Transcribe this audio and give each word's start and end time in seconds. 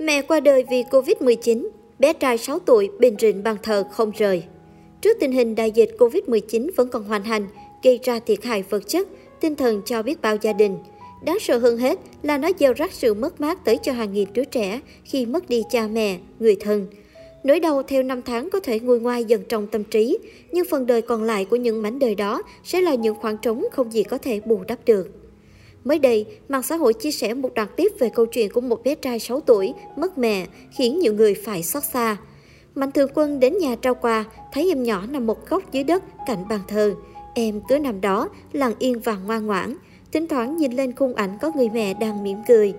Mẹ 0.00 0.22
qua 0.22 0.40
đời 0.40 0.64
vì 0.70 0.82
Covid-19, 0.82 1.68
bé 1.98 2.12
trai 2.12 2.38
6 2.38 2.58
tuổi 2.58 2.90
bình 2.98 3.16
rịnh 3.20 3.42
bàn 3.42 3.56
thờ 3.62 3.84
không 3.92 4.12
rời. 4.18 4.42
Trước 5.00 5.16
tình 5.20 5.32
hình 5.32 5.54
đại 5.54 5.70
dịch 5.70 5.90
Covid-19 5.98 6.70
vẫn 6.76 6.88
còn 6.88 7.04
hoành 7.04 7.24
hành, 7.24 7.46
gây 7.82 8.00
ra 8.02 8.18
thiệt 8.18 8.44
hại 8.44 8.64
vật 8.70 8.88
chất, 8.88 9.08
tinh 9.40 9.54
thần 9.54 9.82
cho 9.86 10.02
biết 10.02 10.22
bao 10.22 10.36
gia 10.42 10.52
đình. 10.52 10.78
Đáng 11.24 11.38
sợ 11.40 11.58
hơn 11.58 11.78
hết 11.78 11.98
là 12.22 12.38
nó 12.38 12.50
gieo 12.58 12.72
rắc 12.72 12.92
sự 12.92 13.14
mất 13.14 13.40
mát 13.40 13.64
tới 13.64 13.78
cho 13.82 13.92
hàng 13.92 14.12
nghìn 14.12 14.28
đứa 14.32 14.44
trẻ 14.44 14.80
khi 15.04 15.26
mất 15.26 15.48
đi 15.48 15.62
cha 15.70 15.86
mẹ, 15.86 16.18
người 16.38 16.56
thân. 16.60 16.86
Nỗi 17.44 17.60
đau 17.60 17.82
theo 17.82 18.02
năm 18.02 18.22
tháng 18.22 18.50
có 18.50 18.60
thể 18.60 18.80
nguôi 18.80 19.00
ngoai 19.00 19.24
dần 19.24 19.42
trong 19.48 19.66
tâm 19.66 19.84
trí, 19.84 20.18
nhưng 20.52 20.66
phần 20.70 20.86
đời 20.86 21.02
còn 21.02 21.22
lại 21.22 21.44
của 21.44 21.56
những 21.56 21.82
mảnh 21.82 21.98
đời 21.98 22.14
đó 22.14 22.42
sẽ 22.64 22.80
là 22.80 22.94
những 22.94 23.14
khoảng 23.14 23.36
trống 23.38 23.64
không 23.72 23.92
gì 23.92 24.02
có 24.02 24.18
thể 24.18 24.40
bù 24.40 24.60
đắp 24.68 24.78
được. 24.84 25.27
Mới 25.88 25.98
đây, 25.98 26.26
mạng 26.48 26.62
xã 26.62 26.76
hội 26.76 26.94
chia 26.94 27.10
sẻ 27.10 27.34
một 27.34 27.54
đoạn 27.54 27.68
tiếp 27.76 27.92
về 27.98 28.08
câu 28.08 28.26
chuyện 28.26 28.52
của 28.52 28.60
một 28.60 28.84
bé 28.84 28.94
trai 28.94 29.18
6 29.18 29.40
tuổi 29.40 29.74
mất 29.96 30.18
mẹ, 30.18 30.46
khiến 30.76 30.98
nhiều 30.98 31.12
người 31.12 31.34
phải 31.34 31.62
xót 31.62 31.82
xa. 31.92 32.16
Mạnh 32.74 32.92
thường 32.92 33.10
quân 33.14 33.40
đến 33.40 33.58
nhà 33.58 33.76
trao 33.82 33.94
quà, 33.94 34.24
thấy 34.52 34.68
em 34.68 34.82
nhỏ 34.82 35.04
nằm 35.08 35.26
một 35.26 35.48
góc 35.48 35.72
dưới 35.72 35.84
đất 35.84 36.04
cạnh 36.26 36.48
bàn 36.48 36.60
thờ. 36.68 36.94
Em 37.34 37.60
cứ 37.68 37.78
nằm 37.78 38.00
đó, 38.00 38.28
lặng 38.52 38.72
yên 38.78 39.00
và 39.00 39.16
ngoan 39.16 39.46
ngoãn. 39.46 39.76
Thỉnh 40.12 40.26
thoảng 40.26 40.56
nhìn 40.56 40.72
lên 40.72 40.92
khung 40.94 41.14
ảnh 41.14 41.38
có 41.40 41.52
người 41.56 41.68
mẹ 41.68 41.94
đang 41.94 42.22
mỉm 42.22 42.38
cười. 42.48 42.74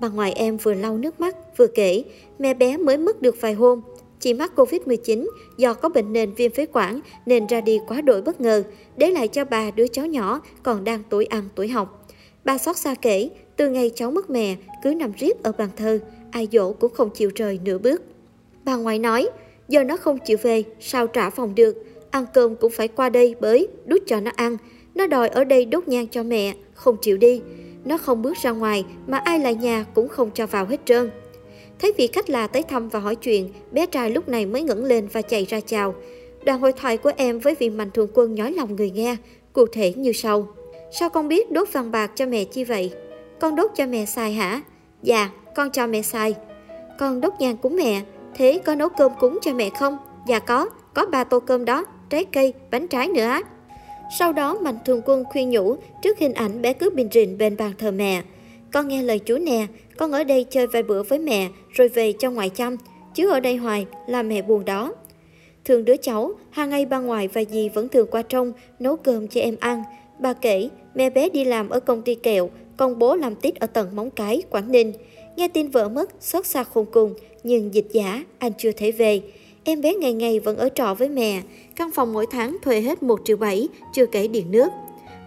Bà 0.00 0.08
ngoại 0.08 0.32
em 0.32 0.56
vừa 0.56 0.74
lau 0.74 0.98
nước 0.98 1.20
mắt, 1.20 1.36
vừa 1.56 1.66
kể, 1.66 2.04
mẹ 2.38 2.54
bé 2.54 2.76
mới 2.76 2.96
mất 2.96 3.22
được 3.22 3.40
vài 3.40 3.54
hôm. 3.54 3.80
Chị 4.20 4.34
mắc 4.34 4.52
Covid-19 4.56 5.26
do 5.58 5.74
có 5.74 5.88
bệnh 5.88 6.12
nền 6.12 6.34
viêm 6.34 6.52
phế 6.52 6.66
quản 6.72 7.00
nên 7.26 7.46
ra 7.46 7.60
đi 7.60 7.80
quá 7.86 8.00
đổi 8.00 8.22
bất 8.22 8.40
ngờ, 8.40 8.62
để 8.96 9.10
lại 9.10 9.28
cho 9.28 9.44
bà 9.44 9.70
đứa 9.70 9.86
cháu 9.86 10.06
nhỏ 10.06 10.40
còn 10.62 10.84
đang 10.84 11.02
tuổi 11.10 11.24
ăn 11.24 11.48
tuổi 11.54 11.68
học. 11.68 12.05
Bà 12.46 12.58
xót 12.58 12.76
xa 12.76 12.94
kể, 12.94 13.30
từ 13.56 13.70
ngày 13.70 13.90
cháu 13.94 14.10
mất 14.10 14.30
mẹ, 14.30 14.56
cứ 14.82 14.94
nằm 14.94 15.12
riết 15.18 15.42
ở 15.42 15.52
bàn 15.52 15.68
thờ, 15.76 15.98
ai 16.30 16.48
dỗ 16.52 16.72
cũng 16.72 16.92
không 16.94 17.10
chịu 17.10 17.30
rời 17.34 17.60
nửa 17.64 17.78
bước. 17.78 18.02
Bà 18.64 18.76
ngoại 18.76 18.98
nói, 18.98 19.28
giờ 19.68 19.84
nó 19.84 19.96
không 19.96 20.18
chịu 20.18 20.36
về, 20.42 20.62
sao 20.80 21.06
trả 21.06 21.30
phòng 21.30 21.54
được, 21.54 21.84
ăn 22.10 22.26
cơm 22.34 22.56
cũng 22.56 22.72
phải 22.72 22.88
qua 22.88 23.08
đây 23.08 23.34
bới, 23.40 23.68
đút 23.86 24.02
cho 24.06 24.20
nó 24.20 24.30
ăn. 24.36 24.56
Nó 24.94 25.06
đòi 25.06 25.28
ở 25.28 25.44
đây 25.44 25.64
đốt 25.64 25.88
nhang 25.88 26.06
cho 26.08 26.22
mẹ, 26.22 26.54
không 26.74 26.96
chịu 27.02 27.16
đi. 27.16 27.40
Nó 27.84 27.98
không 27.98 28.22
bước 28.22 28.36
ra 28.42 28.50
ngoài 28.50 28.84
mà 29.06 29.18
ai 29.18 29.38
lại 29.38 29.54
nhà 29.54 29.86
cũng 29.94 30.08
không 30.08 30.30
cho 30.34 30.46
vào 30.46 30.66
hết 30.66 30.80
trơn. 30.84 31.10
Thấy 31.78 31.92
vị 31.96 32.06
khách 32.06 32.30
lạ 32.30 32.46
tới 32.46 32.62
thăm 32.62 32.88
và 32.88 32.98
hỏi 32.98 33.16
chuyện, 33.16 33.52
bé 33.72 33.86
trai 33.86 34.10
lúc 34.10 34.28
này 34.28 34.46
mới 34.46 34.62
ngẩng 34.62 34.84
lên 34.84 35.08
và 35.12 35.22
chạy 35.22 35.44
ra 35.44 35.60
chào. 35.60 35.94
Đoạn 36.44 36.60
hội 36.60 36.72
thoại 36.72 36.96
của 36.96 37.12
em 37.16 37.38
với 37.38 37.54
vị 37.58 37.70
mạnh 37.70 37.90
thường 37.94 38.08
quân 38.14 38.34
nhói 38.34 38.52
lòng 38.52 38.76
người 38.76 38.90
nghe, 38.90 39.16
cụ 39.52 39.66
thể 39.66 39.92
như 39.96 40.12
sau. 40.12 40.48
Sao 40.98 41.08
con 41.08 41.28
biết 41.28 41.52
đốt 41.52 41.72
vàng 41.72 41.90
bạc 41.90 42.10
cho 42.14 42.26
mẹ 42.26 42.44
chi 42.44 42.64
vậy? 42.64 42.92
Con 43.40 43.56
đốt 43.56 43.70
cho 43.74 43.86
mẹ 43.86 44.06
xài 44.06 44.32
hả? 44.32 44.60
Dạ, 45.02 45.30
con 45.54 45.70
cho 45.70 45.86
mẹ 45.86 46.02
xài. 46.02 46.34
Con 46.98 47.20
đốt 47.20 47.32
nhang 47.38 47.56
cúng 47.56 47.76
mẹ, 47.76 48.02
thế 48.34 48.60
có 48.64 48.74
nấu 48.74 48.88
cơm 48.88 49.12
cúng 49.20 49.38
cho 49.42 49.54
mẹ 49.54 49.70
không? 49.70 49.98
Dạ 50.28 50.38
có, 50.38 50.68
có 50.94 51.06
ba 51.06 51.24
tô 51.24 51.40
cơm 51.40 51.64
đó, 51.64 51.84
trái 52.10 52.24
cây, 52.24 52.52
bánh 52.70 52.88
trái 52.88 53.08
nữa 53.08 53.24
á. 53.24 53.42
Sau 54.18 54.32
đó 54.32 54.58
Mạnh 54.62 54.78
Thường 54.84 55.02
Quân 55.06 55.24
khuyên 55.24 55.50
nhủ 55.50 55.76
trước 56.02 56.18
hình 56.18 56.34
ảnh 56.34 56.62
bé 56.62 56.72
cứ 56.72 56.90
bình 56.90 57.08
rịn 57.12 57.38
bên 57.38 57.56
bàn 57.56 57.72
thờ 57.78 57.90
mẹ. 57.90 58.22
Con 58.72 58.88
nghe 58.88 59.02
lời 59.02 59.18
chú 59.18 59.36
nè, 59.38 59.66
con 59.96 60.12
ở 60.12 60.24
đây 60.24 60.44
chơi 60.50 60.66
vài 60.66 60.82
bữa 60.82 61.02
với 61.02 61.18
mẹ 61.18 61.48
rồi 61.72 61.88
về 61.88 62.12
cho 62.12 62.30
ngoại 62.30 62.50
chăm, 62.50 62.76
chứ 63.14 63.30
ở 63.30 63.40
đây 63.40 63.56
hoài 63.56 63.86
là 64.06 64.22
mẹ 64.22 64.42
buồn 64.42 64.64
đó. 64.64 64.94
Thường 65.64 65.84
đứa 65.84 65.96
cháu, 65.96 66.32
hàng 66.50 66.70
ngày 66.70 66.86
ba 66.86 66.98
ngoại 66.98 67.28
và 67.28 67.42
dì 67.44 67.68
vẫn 67.68 67.88
thường 67.88 68.08
qua 68.10 68.22
trong 68.22 68.52
nấu 68.78 68.96
cơm 68.96 69.28
cho 69.28 69.40
em 69.40 69.56
ăn. 69.60 69.82
Bà 70.18 70.32
kể, 70.32 70.68
mẹ 70.94 71.10
bé 71.10 71.28
đi 71.28 71.44
làm 71.44 71.68
ở 71.68 71.80
công 71.80 72.02
ty 72.02 72.14
kẹo, 72.14 72.50
con 72.76 72.98
bố 72.98 73.16
làm 73.16 73.34
tít 73.34 73.56
ở 73.56 73.66
tầng 73.66 73.96
Móng 73.96 74.10
Cái, 74.10 74.42
Quảng 74.50 74.72
Ninh. 74.72 74.92
Nghe 75.36 75.48
tin 75.48 75.68
vợ 75.68 75.88
mất, 75.88 76.10
xót 76.20 76.46
xa 76.46 76.64
khôn 76.64 76.86
cùng, 76.92 77.14
nhưng 77.42 77.74
dịch 77.74 77.88
giả, 77.92 78.24
anh 78.38 78.52
chưa 78.58 78.72
thể 78.72 78.92
về. 78.92 79.20
Em 79.64 79.80
bé 79.80 79.94
ngày 79.94 80.12
ngày 80.12 80.40
vẫn 80.40 80.56
ở 80.56 80.68
trọ 80.74 80.94
với 80.94 81.08
mẹ, 81.08 81.42
căn 81.76 81.90
phòng 81.94 82.12
mỗi 82.12 82.26
tháng 82.30 82.56
thuê 82.62 82.80
hết 82.80 83.02
1 83.02 83.20
triệu 83.24 83.36
7, 83.36 83.68
chưa 83.94 84.06
kể 84.06 84.28
điện 84.28 84.50
nước. 84.50 84.68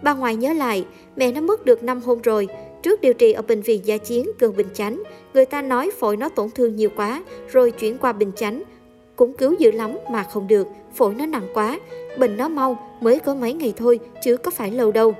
Bà 0.02 0.14
ngoại 0.14 0.36
nhớ 0.36 0.52
lại, 0.52 0.84
mẹ 1.16 1.32
nó 1.32 1.40
mất 1.40 1.64
được 1.64 1.82
năm 1.82 2.00
hôm 2.00 2.20
rồi, 2.22 2.48
Trước 2.82 3.00
điều 3.00 3.14
trị 3.14 3.32
ở 3.32 3.42
bệnh 3.42 3.62
viện 3.62 3.80
Gia 3.84 3.96
Chiến, 3.96 4.30
gần 4.38 4.56
Bình 4.56 4.68
Chánh, 4.74 5.02
người 5.34 5.44
ta 5.44 5.62
nói 5.62 5.90
phổi 5.98 6.16
nó 6.16 6.28
tổn 6.28 6.50
thương 6.50 6.76
nhiều 6.76 6.90
quá, 6.96 7.22
rồi 7.52 7.70
chuyển 7.70 7.98
qua 7.98 8.12
Bình 8.12 8.32
Chánh. 8.36 8.62
Cũng 9.20 9.32
cứu 9.32 9.54
dữ 9.58 9.70
lắm 9.70 9.98
mà 10.10 10.22
không 10.22 10.48
được, 10.48 10.68
phổi 10.94 11.14
nó 11.14 11.26
nặng 11.26 11.48
quá, 11.54 11.78
bệnh 12.18 12.36
nó 12.36 12.48
mau, 12.48 12.78
mới 13.00 13.18
có 13.18 13.34
mấy 13.34 13.52
ngày 13.52 13.72
thôi, 13.76 14.00
chứ 14.24 14.36
có 14.36 14.50
phải 14.50 14.70
lâu 14.70 14.92
đâu. 14.92 15.14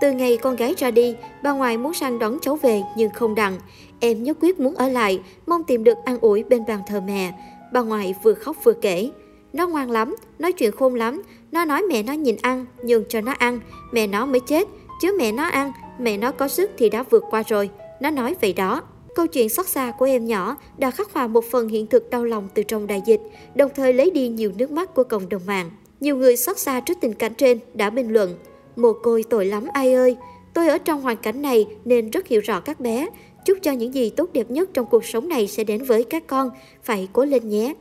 Từ 0.00 0.12
ngày 0.12 0.36
con 0.36 0.56
gái 0.56 0.74
ra 0.78 0.90
đi, 0.90 1.16
bà 1.42 1.52
ngoại 1.52 1.78
muốn 1.78 1.94
sang 1.94 2.18
đón 2.18 2.38
cháu 2.42 2.56
về 2.56 2.82
nhưng 2.96 3.10
không 3.10 3.34
đặng. 3.34 3.56
Em 4.00 4.22
nhất 4.22 4.36
quyết 4.40 4.60
muốn 4.60 4.74
ở 4.74 4.88
lại, 4.88 5.20
mong 5.46 5.64
tìm 5.64 5.84
được 5.84 5.98
an 6.04 6.18
ủi 6.20 6.44
bên 6.44 6.64
bàn 6.68 6.80
thờ 6.86 7.00
mẹ. 7.06 7.32
Bà 7.72 7.80
ngoại 7.80 8.14
vừa 8.22 8.34
khóc 8.34 8.56
vừa 8.64 8.72
kể. 8.72 9.10
Nó 9.52 9.68
ngoan 9.68 9.90
lắm, 9.90 10.16
nói 10.38 10.52
chuyện 10.52 10.72
khôn 10.72 10.94
lắm. 10.94 11.22
Nó 11.52 11.64
nói 11.64 11.82
mẹ 11.82 12.02
nó 12.02 12.12
nhìn 12.12 12.36
ăn, 12.42 12.66
nhường 12.82 13.04
cho 13.08 13.20
nó 13.20 13.32
ăn. 13.32 13.60
Mẹ 13.92 14.06
nó 14.06 14.26
mới 14.26 14.40
chết, 14.40 14.68
chứ 15.02 15.16
mẹ 15.18 15.32
nó 15.32 15.44
ăn, 15.44 15.72
mẹ 15.98 16.16
nó 16.16 16.32
có 16.32 16.48
sức 16.48 16.70
thì 16.78 16.90
đã 16.90 17.02
vượt 17.02 17.24
qua 17.30 17.42
rồi. 17.48 17.70
Nó 18.00 18.10
nói 18.10 18.36
vậy 18.40 18.52
đó. 18.52 18.82
Câu 19.18 19.26
chuyện 19.26 19.48
xót 19.48 19.66
xa 19.66 19.92
của 19.98 20.04
em 20.04 20.26
nhỏ 20.26 20.56
đã 20.78 20.90
khắc 20.90 21.12
họa 21.12 21.26
một 21.26 21.44
phần 21.44 21.68
hiện 21.68 21.86
thực 21.86 22.10
đau 22.10 22.24
lòng 22.24 22.48
từ 22.54 22.62
trong 22.62 22.86
đại 22.86 23.02
dịch, 23.06 23.20
đồng 23.54 23.70
thời 23.74 23.92
lấy 23.92 24.10
đi 24.10 24.28
nhiều 24.28 24.52
nước 24.58 24.70
mắt 24.70 24.94
của 24.94 25.04
cộng 25.04 25.28
đồng 25.28 25.42
mạng. 25.46 25.70
Nhiều 26.00 26.16
người 26.16 26.36
xót 26.36 26.58
xa 26.58 26.80
trước 26.80 26.98
tình 27.00 27.14
cảnh 27.14 27.34
trên 27.34 27.58
đã 27.74 27.90
bình 27.90 28.12
luận, 28.12 28.34
mồ 28.76 28.92
côi 28.92 29.24
tội 29.30 29.46
lắm 29.46 29.66
ai 29.72 29.94
ơi, 29.94 30.16
tôi 30.54 30.68
ở 30.68 30.78
trong 30.78 31.00
hoàn 31.00 31.16
cảnh 31.16 31.42
này 31.42 31.66
nên 31.84 32.10
rất 32.10 32.26
hiểu 32.26 32.40
rõ 32.44 32.60
các 32.60 32.80
bé. 32.80 33.06
Chúc 33.44 33.58
cho 33.62 33.72
những 33.72 33.94
gì 33.94 34.10
tốt 34.10 34.30
đẹp 34.32 34.50
nhất 34.50 34.70
trong 34.74 34.86
cuộc 34.86 35.04
sống 35.04 35.28
này 35.28 35.46
sẽ 35.46 35.64
đến 35.64 35.84
với 35.84 36.04
các 36.04 36.26
con, 36.26 36.50
phải 36.82 37.08
cố 37.12 37.24
lên 37.24 37.48
nhé. 37.48 37.74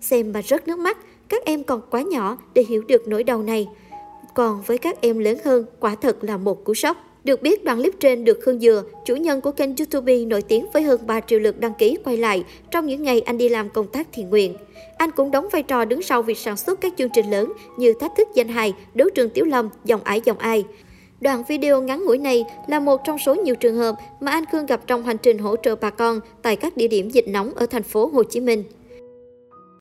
Xem 0.00 0.32
mà 0.32 0.42
rớt 0.42 0.68
nước 0.68 0.78
mắt, 0.78 0.98
các 1.28 1.44
em 1.44 1.64
còn 1.64 1.80
quá 1.90 2.02
nhỏ 2.02 2.38
để 2.54 2.64
hiểu 2.68 2.82
được 2.88 3.08
nỗi 3.08 3.24
đau 3.24 3.42
này. 3.42 3.68
Còn 4.34 4.62
với 4.66 4.78
các 4.78 5.00
em 5.00 5.18
lớn 5.18 5.38
hơn, 5.44 5.64
quả 5.80 5.94
thật 5.94 6.24
là 6.24 6.36
một 6.36 6.64
cú 6.64 6.74
sốc. 6.74 6.96
Được 7.24 7.42
biết, 7.42 7.64
đoạn 7.64 7.78
clip 7.78 7.94
trên 8.00 8.24
được 8.24 8.38
Khương 8.42 8.60
Dừa, 8.60 8.82
chủ 9.04 9.16
nhân 9.16 9.40
của 9.40 9.50
kênh 9.50 9.76
YouTube 9.76 10.16
nổi 10.24 10.42
tiếng 10.42 10.66
với 10.72 10.82
hơn 10.82 11.00
3 11.06 11.20
triệu 11.20 11.38
lượt 11.38 11.60
đăng 11.60 11.74
ký 11.74 11.96
quay 12.04 12.16
lại 12.16 12.44
trong 12.70 12.86
những 12.86 13.02
ngày 13.02 13.20
anh 13.20 13.38
đi 13.38 13.48
làm 13.48 13.70
công 13.70 13.86
tác 13.86 14.06
thiện 14.12 14.30
nguyện. 14.30 14.54
Anh 14.98 15.10
cũng 15.10 15.30
đóng 15.30 15.48
vai 15.52 15.62
trò 15.62 15.84
đứng 15.84 16.02
sau 16.02 16.22
việc 16.22 16.38
sản 16.38 16.56
xuất 16.56 16.80
các 16.80 16.92
chương 16.98 17.10
trình 17.14 17.30
lớn 17.30 17.52
như 17.78 17.92
Thách 18.00 18.12
thức 18.16 18.28
danh 18.34 18.48
hài, 18.48 18.74
Đấu 18.94 19.08
trường 19.14 19.30
Tiểu 19.30 19.44
Lâm, 19.44 19.68
Dòng 19.84 20.00
ải 20.04 20.20
dòng 20.24 20.38
ai. 20.38 20.64
Đoạn 21.20 21.42
video 21.48 21.82
ngắn 21.82 22.04
ngủi 22.04 22.18
này 22.18 22.44
là 22.68 22.80
một 22.80 23.00
trong 23.04 23.18
số 23.18 23.34
nhiều 23.34 23.54
trường 23.54 23.76
hợp 23.76 23.94
mà 24.20 24.32
anh 24.32 24.44
Khương 24.52 24.66
gặp 24.66 24.80
trong 24.86 25.02
hành 25.02 25.18
trình 25.18 25.38
hỗ 25.38 25.56
trợ 25.56 25.76
bà 25.76 25.90
con 25.90 26.20
tại 26.42 26.56
các 26.56 26.76
địa 26.76 26.88
điểm 26.88 27.10
dịch 27.10 27.28
nóng 27.28 27.54
ở 27.54 27.66
thành 27.66 27.82
phố 27.82 28.06
Hồ 28.06 28.22
Chí 28.22 28.40
Minh. 28.40 28.64